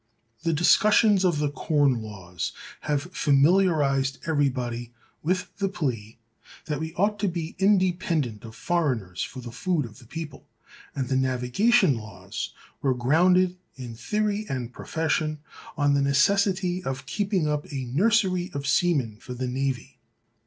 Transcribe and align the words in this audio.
(359) 0.39 0.49
The 0.49 0.57
discussions 0.57 1.25
on 1.25 1.37
the 1.37 1.51
Corn 1.51 2.01
Laws 2.01 2.53
have 2.79 3.03
familiarized 3.15 4.17
everybody 4.25 4.91
with 5.21 5.55
the 5.57 5.69
plea 5.69 6.17
that 6.65 6.79
we 6.79 6.91
ought 6.95 7.19
to 7.19 7.27
be 7.27 7.55
independent 7.59 8.43
of 8.43 8.55
foreigners 8.55 9.21
for 9.21 9.41
the 9.41 9.51
food 9.51 9.85
of 9.85 9.99
the 9.99 10.07
people; 10.07 10.47
and 10.95 11.07
the 11.07 11.15
Navigation 11.15 11.99
Laws 11.99 12.51
were 12.81 12.95
grounded, 12.95 13.57
in 13.75 13.93
theory 13.93 14.47
and 14.49 14.73
profession, 14.73 15.37
on 15.77 15.93
the 15.93 16.01
necessity 16.01 16.83
of 16.83 17.05
keeping 17.05 17.47
up 17.47 17.71
a 17.71 17.85
"nursery 17.85 18.49
of 18.55 18.65
seamen" 18.65 19.17
for 19.19 19.35
the 19.35 19.47
navy. 19.47 19.99